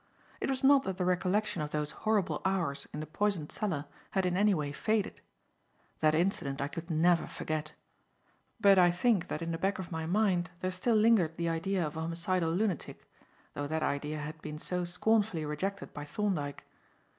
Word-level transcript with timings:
It 0.39 0.49
was 0.49 0.63
not 0.63 0.83
that 0.85 0.97
the 0.97 1.05
recollection 1.05 1.61
of 1.61 1.69
those 1.69 1.91
horrible 1.91 2.41
hours 2.43 2.87
in 2.91 3.01
the 3.01 3.05
poisoned 3.05 3.51
cellar 3.51 3.85
had 4.09 4.25
in 4.25 4.35
any 4.35 4.51
way 4.51 4.71
faded. 4.71 5.21
That 5.99 6.15
incident 6.15 6.59
I 6.59 6.69
could 6.69 6.89
never 6.89 7.27
forget. 7.27 7.73
But 8.59 8.79
I 8.79 8.89
think, 8.89 9.27
that 9.27 9.43
in 9.43 9.51
the 9.51 9.59
back 9.59 9.77
of 9.77 9.91
my 9.91 10.07
mind, 10.07 10.49
there 10.61 10.71
still 10.71 10.95
lingered 10.95 11.37
the 11.37 11.49
idea 11.49 11.85
of 11.85 11.97
a 11.97 12.01
homicidal 12.01 12.49
lunatic; 12.51 13.07
though 13.53 13.67
that 13.67 13.83
idea 13.83 14.17
had 14.17 14.41
been 14.41 14.57
so 14.57 14.85
scornfully 14.85 15.45
rejected 15.45 15.93
by 15.93 16.05
Thorndyke. 16.05 16.63